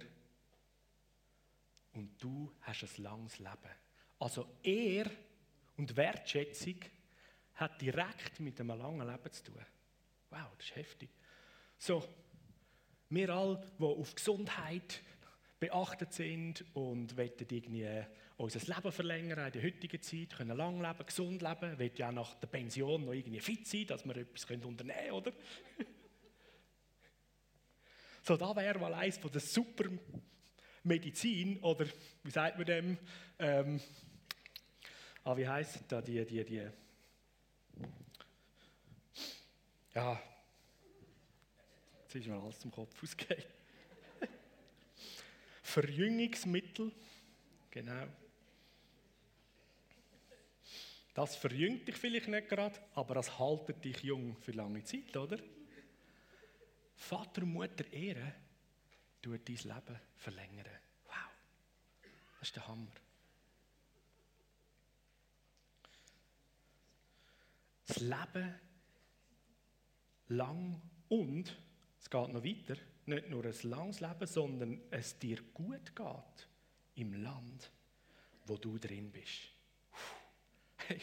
[1.92, 3.76] Und du hast ein langes Leben.
[4.18, 5.12] Also er
[5.76, 6.80] und Wertschätzung
[7.56, 9.66] hat direkt mit einem langen Leben zu tun.
[10.30, 11.10] Wow, das ist heftig.
[11.86, 12.02] So,
[13.10, 15.02] wir alle, die auf Gesundheit
[15.60, 18.06] beachtet sind und wollen irgendwie
[18.38, 22.14] unser Leben verlängern in der heutigen Zeit, können lang leben, gesund leben, wollen ja auch
[22.14, 25.34] nach der Pension noch irgendwie fit sein, dass wir etwas unternehmen können, oder?
[28.24, 29.90] so, da wäre mal eins von der super
[30.84, 31.86] Medizin, oder
[32.24, 32.98] wie sagt man dem?
[33.40, 33.82] Ähm,
[35.26, 36.66] ah, wie heisst da die, die, die?
[39.94, 40.33] Ja,
[42.14, 43.44] jetzt ist mir alles zum Kopf ausgegangen.
[45.64, 46.92] Verjüngungsmittel.
[47.72, 48.08] Genau.
[51.14, 55.38] Das verjüngt dich vielleicht nicht gerade, aber das haltet dich jung für lange Zeit, oder?
[56.96, 58.34] Vater und Mutter ehren
[59.22, 60.68] tut dein Leben verlängern.
[61.06, 61.16] Wow,
[62.40, 62.92] das ist der Hammer.
[67.88, 68.56] Das Leben
[70.30, 71.56] lang und,
[72.04, 76.48] es geht noch weiter, nicht nur ein langes Leben, sondern es dir gut geht
[76.96, 77.72] im Land,
[78.46, 79.50] wo du drin bist.
[80.86, 81.00] Hey,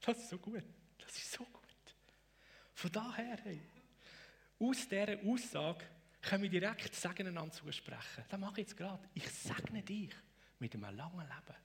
[0.00, 0.62] das ist so gut.
[0.98, 1.96] Das ist so gut.
[2.72, 3.60] Von daher, hey,
[4.60, 5.84] aus dieser Aussage
[6.22, 8.24] können wir direkt Segen einander zusprechen.
[8.28, 9.08] Das mache ich jetzt gerade.
[9.12, 10.14] Ich segne dich
[10.60, 11.58] mit einem langen Leben.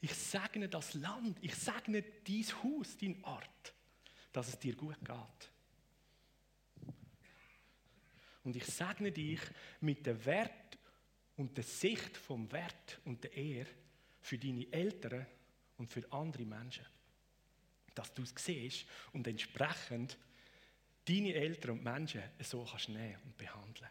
[0.00, 1.38] Ich segne das Land.
[1.40, 3.74] Ich segne dein Haus, dein Ort,
[4.32, 5.50] dass es dir gut geht.
[8.44, 9.40] Und ich segne dich
[9.80, 10.78] mit dem Wert
[11.36, 13.70] und der Sicht vom Wert und der Ehre
[14.20, 15.26] für deine Eltern
[15.78, 16.86] und für andere Menschen.
[17.94, 20.18] Dass du es siehst und entsprechend
[21.06, 23.90] deine Eltern und Menschen so kannst nehmen und behandeln.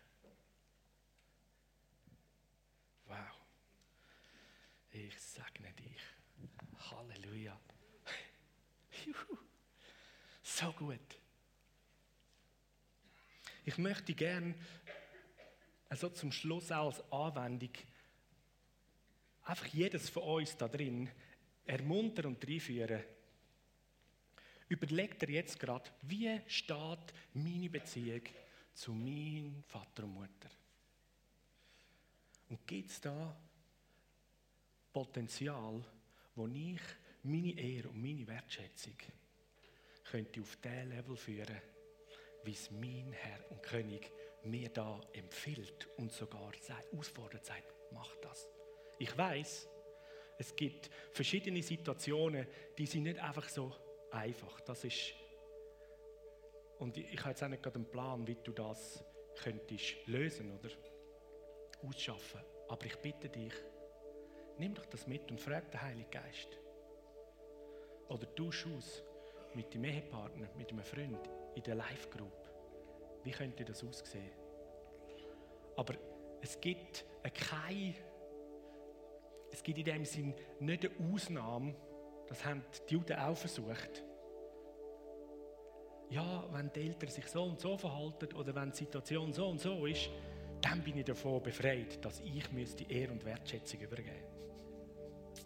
[3.06, 3.18] Wow.
[4.92, 6.02] Ich segne dich.
[6.92, 7.60] Halleluja.
[10.46, 11.23] So gut.
[13.66, 14.56] Ich möchte gerne
[15.90, 17.72] also zum Schluss als Anwendung
[19.44, 21.10] einfach jedes von uns da drin
[21.66, 23.04] ermuntern und reinführen.
[24.68, 28.24] Überlegt er jetzt gerade, wie steht meine Beziehung
[28.74, 30.50] zu meinem Vater und Mutter?
[32.50, 33.36] Und gibt es da
[34.92, 35.84] Potenzial,
[36.36, 36.82] wo ich
[37.24, 38.96] meine Ehre und meine Wertschätzung
[40.04, 41.62] könnte auf diesen Level führen,
[42.44, 44.12] wie es mein Herr und König
[44.44, 46.52] mir da empfiehlt und sogar
[46.98, 48.50] ausfordert, sagt, mach das.
[49.00, 49.70] Ich weiß,
[50.38, 53.74] es gibt verschiedene Situationen, die sind nicht einfach so
[54.12, 54.60] einfach.
[54.62, 55.14] Das ist
[56.80, 59.06] und ich, habe jetzt auch nicht gerade einen Plan, wie du das
[59.42, 60.70] könntest lösen oder
[61.88, 62.42] ausschaffen.
[62.68, 63.54] Aber ich bitte dich,
[64.58, 66.60] nimm doch das mit und frag den Heiligen Geist.
[68.10, 69.02] Oder tausch aus
[69.54, 72.50] mit deinem Ehepartner, mit einem Freund in der Live-Group.
[73.24, 74.32] Wie könnte das aussehen?
[75.76, 75.94] Aber
[76.42, 77.96] es gibt keine,
[79.52, 81.76] es gibt in dem Sinn nicht eine Ausnahme,
[82.28, 84.04] das haben die Juden auch versucht.
[86.10, 89.60] Ja, wenn die Eltern sich so und so verhalten oder wenn die Situation so und
[89.60, 90.10] so ist,
[90.62, 95.46] dann bin ich davon befreit, dass ich die Ehre und Wertschätzung übergeben muss.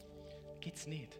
[0.59, 1.19] Gibt es nicht.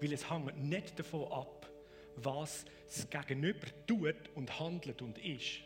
[0.00, 1.68] Weil es hängt nicht davon ab,
[2.16, 5.60] was das Gegenüber tut und handelt und ist,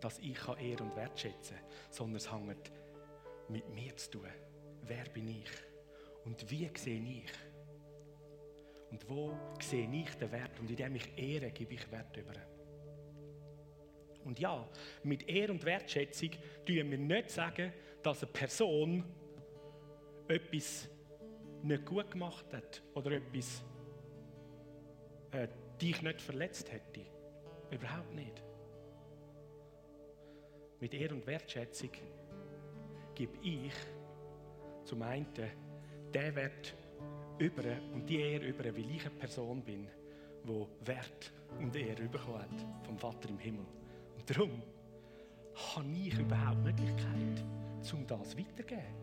[0.00, 2.72] dass ich Ehre und wertschätzen kann, sondern es hängt
[3.48, 4.28] mit mir zu tun.
[4.82, 5.50] Wer bin ich?
[6.24, 7.32] Und wie sehe ich?
[8.90, 10.58] Und wo sehe ich den Wert?
[10.60, 12.34] Und indem ich ehre, gebe ich Wert über.
[14.24, 14.66] Und ja,
[15.02, 16.30] mit Ehre und Wertschätzung
[16.66, 19.04] tun wir nicht sagen, dass eine Person
[20.28, 20.88] etwas
[21.62, 23.62] nicht gut gemacht hat oder etwas
[25.34, 25.48] äh,
[25.80, 27.00] dich nicht verletzt hätte.
[27.70, 28.42] Überhaupt nicht.
[30.80, 31.90] Mit Ehre und Wertschätzung
[33.14, 33.72] gebe ich
[34.84, 36.74] zum einen den Wert
[37.38, 39.88] über und die Ehre über, weil ich eine Person bin,
[40.44, 43.66] die Wert und Ehre bekommen hat vom Vater im Himmel.
[44.16, 44.62] Und darum
[45.54, 47.44] habe ich überhaupt die Möglichkeit,
[47.92, 48.94] um das weiterzugeben.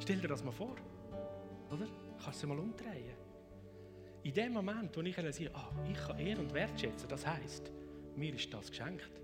[0.00, 0.76] Stell dir das mal vor.
[1.70, 1.86] Oder?
[2.22, 3.25] Kannst du mal umdrehen.
[4.26, 7.70] In dem Moment, wo ich realisiere, ah, ich kann Ehre und wertschätzen, das heisst,
[8.16, 9.20] mir ist das geschenkt.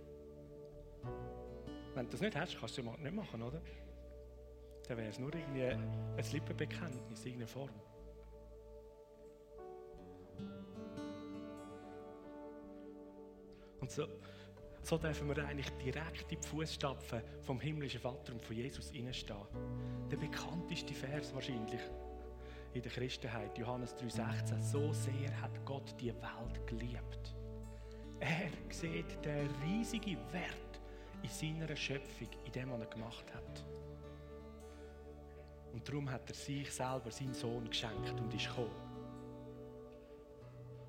[1.93, 3.61] Wenn du das nicht hast, kannst du es nicht machen, oder?
[4.87, 7.71] Dann wäre es nur irgendwie ein Lippenbekenntnis, irgendeine Form.
[13.81, 14.07] Und so,
[14.83, 19.49] so dürfen wir eigentlich direkt in die Fußstapfen vom himmlischen Vater und von Jesus hineinstehen.
[20.13, 21.81] Der bekannteste Vers wahrscheinlich
[22.75, 24.61] in der Christenheit, Johannes 3,16.
[24.63, 27.35] So sehr hat Gott die Welt geliebt.
[28.21, 30.81] Er sieht den riesigen Wert
[31.23, 33.65] in seiner Schöpfung, in dem, was er gemacht hat.
[35.73, 38.71] Und darum hat er sich selber, seinen Sohn, geschenkt und ist gekommen.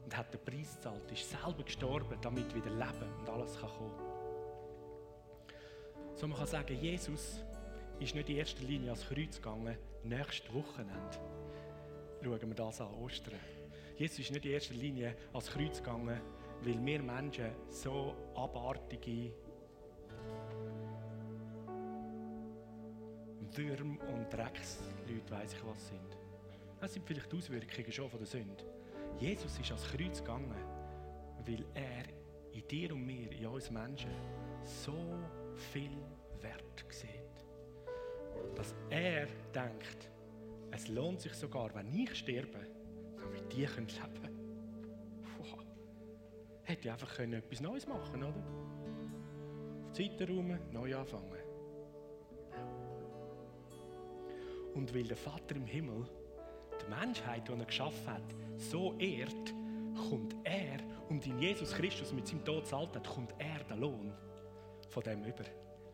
[0.04, 4.14] Und hat den Preis gezahlt, ist selber gestorben, damit wieder Leben und alles kann kommen.
[6.16, 7.44] So man kann sagen, Jesus
[8.00, 11.43] ist nicht in erster Linie ans Kreuz gegangen, nächstes Wochenende
[12.24, 13.40] schauen wir das an, Ostern.
[13.98, 16.20] Jesus ist nicht in erster Linie ans Kreuz gegangen,
[16.62, 19.34] weil wir Menschen so abartige
[23.56, 26.18] Würm und Drecksleute, weiss ich was sind.
[26.80, 28.64] Das sind vielleicht die Auswirkungen schon von der Sünde.
[29.20, 30.56] Jesus ist ans Kreuz gegangen,
[31.46, 32.06] weil er
[32.52, 34.12] in dir und mir, in uns Menschen,
[34.64, 34.96] so
[35.72, 35.92] viel
[36.42, 37.10] Wert sieht.
[38.56, 40.10] Dass er denkt,
[40.74, 42.60] es lohnt sich sogar, wenn ich sterbe,
[43.16, 44.40] damit die leben können.
[45.38, 45.60] Wow.
[46.64, 48.44] Hätte ich einfach etwas Neues machen können, oder?
[49.86, 50.26] Auf die Seite
[50.72, 51.30] neu anfangen.
[54.74, 56.06] Und weil der Vater im Himmel
[56.82, 59.54] die Menschheit, die er geschaffen hat, so ehrt,
[60.10, 64.12] kommt er und in Jesus Christus mit seinem Tod zahlt hat, kommt er den Lohn
[64.90, 65.44] von dem über.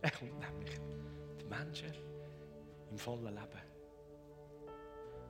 [0.01, 0.79] Er kommt nämlich
[1.41, 1.91] die Menschen
[2.89, 3.68] im vollen Leben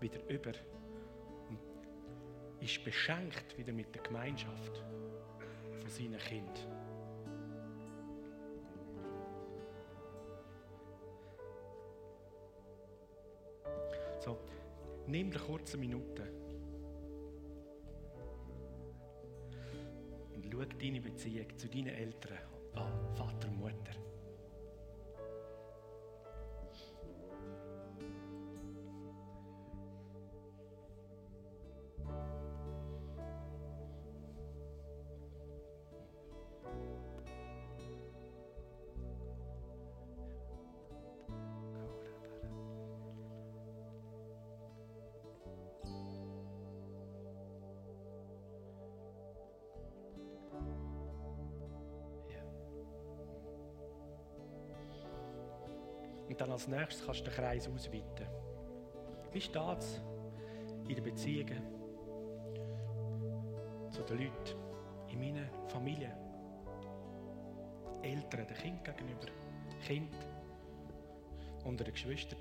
[0.02, 0.52] wieder über
[1.50, 1.60] und
[2.62, 4.84] ist beschenkt wieder mit der Gemeinschaft
[5.80, 6.90] von seinen Kindern.
[14.20, 14.38] So,
[15.08, 16.24] nimm eine kurze Minute
[20.36, 22.38] und schau deine Beziehung zu deinen Eltern
[22.76, 24.09] an, Vater, und Mutter.
[56.70, 58.28] Nächstes kannst du den Kreis ausweiten.
[59.32, 60.02] Wie steht es
[60.88, 61.64] in den Beziehungen
[63.92, 64.58] zu den Leuten
[65.10, 66.16] in meiner Familie?
[68.02, 69.28] Eltern, den Kind gegenüber,
[69.86, 70.16] Kind
[71.66, 72.40] und den Geschwistern.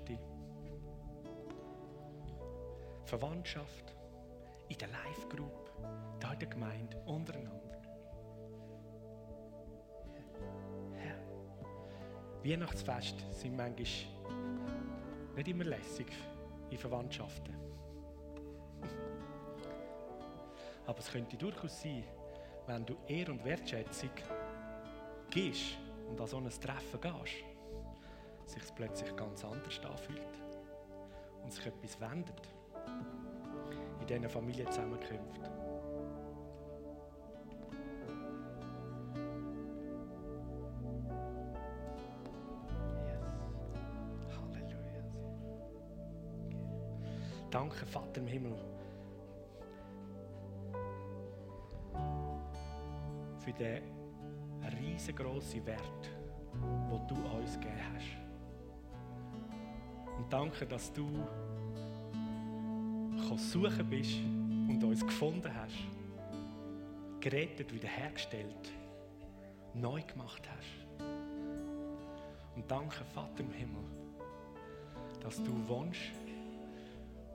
[3.05, 3.95] Verwandtschaft,
[4.69, 5.71] in der Live-Group,
[6.19, 7.68] da in der Gemeinde, untereinander.
[12.49, 13.77] Weihnachtsfest sind manchmal
[15.35, 16.07] nicht immer lässig
[16.71, 17.53] in Verwandtschaften.
[20.87, 22.03] Aber es könnte durchaus sein,
[22.65, 24.09] wenn du Ehr und Wertschätzung
[25.29, 25.77] gehst
[26.09, 27.43] und an so ein Treffen gehst,
[28.45, 30.39] sich es plötzlich ganz anders anfühlt
[31.43, 32.49] und sich etwas wendet
[34.01, 35.68] in diesen Familienzusammenkünften.
[48.09, 48.55] Vater im Himmel,
[53.37, 53.83] für den
[54.81, 56.09] riesengroßen Wert,
[56.53, 58.17] den du uns gegeben hast.
[60.17, 61.07] Und danke, dass du
[63.37, 64.17] suchen bist
[64.67, 65.77] und uns gefunden hast,
[67.19, 68.73] gerettet, wiederhergestellt,
[69.75, 71.05] neu gemacht hast.
[72.55, 73.83] Und danke, Vater im Himmel,
[75.21, 76.28] dass du wünschst,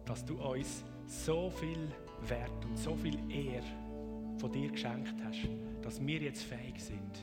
[0.05, 1.88] dass du uns so viel
[2.28, 3.64] Wert und so viel Ehre
[4.38, 5.48] von dir geschenkt hast,
[5.82, 7.22] dass wir jetzt fähig sind,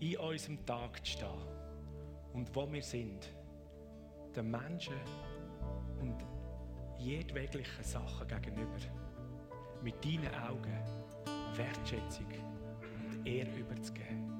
[0.00, 1.28] in unserem Tag zu stehen
[2.32, 3.32] und wo wir sind,
[4.34, 4.94] den Menschen
[6.00, 6.16] und
[6.98, 8.78] jedweglichen Sachen gegenüber
[9.82, 10.78] mit deinen Augen
[11.56, 12.26] Wertschätzung
[13.10, 14.32] und Ehre überzugeben.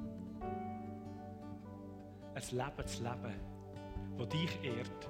[2.34, 3.55] Ein Leben zu leben,
[4.18, 5.08] das dich ehrt.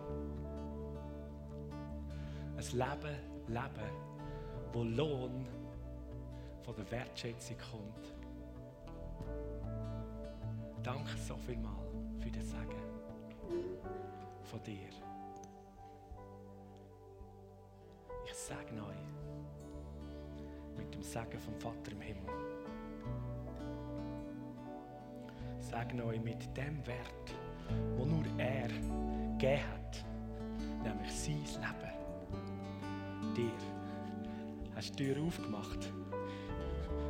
[2.56, 3.16] Ein Leben
[3.48, 3.90] leben,
[4.72, 5.46] wo Lohn
[6.62, 8.14] von der Wertschätzung kommt.
[10.82, 11.86] Danke so vielmal
[12.18, 12.76] für das Sagen
[14.44, 14.88] von dir.
[18.24, 18.96] Ich segne euch
[20.76, 22.34] mit dem Segen vom Vater im Himmel.
[25.60, 27.34] Segne euch mit dem Wert,
[27.96, 28.68] wo nur er
[29.38, 30.04] gegeben hat,
[30.82, 33.34] nämlich sein Leben.
[33.34, 33.52] Dir
[34.74, 35.92] hast die Tür aufgemacht,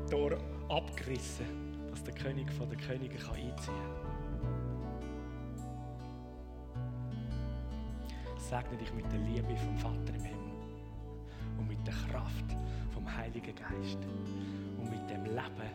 [0.06, 0.38] die Tür
[0.68, 1.46] abgerissen,
[1.90, 4.16] dass der König von den Königen einziehen kann.
[8.38, 10.52] Segne dich mit der Liebe vom Vater im Himmel
[11.58, 12.56] und mit der Kraft
[12.92, 13.98] vom Heiligen Geist
[14.78, 15.70] und mit dem Leben,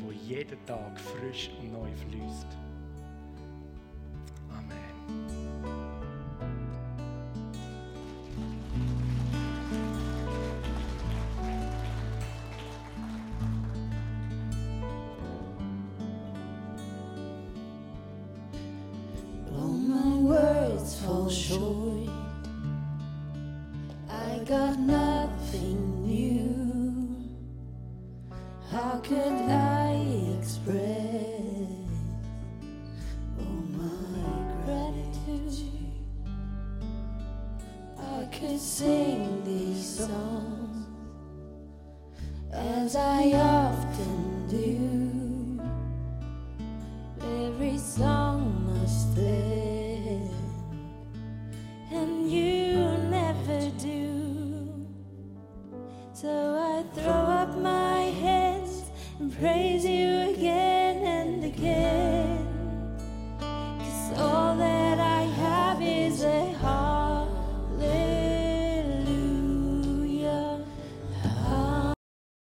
[0.00, 2.67] wo jeden Tag frisch und neu fließt.